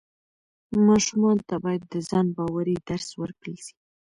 ماشومانو 0.87 1.43
ته 1.49 1.55
باید 1.63 1.83
د 1.93 1.95
ځان 2.09 2.25
باورۍ 2.37 2.75
درس 2.89 3.09
ورکړل 3.21 3.57
سي. 3.65 3.75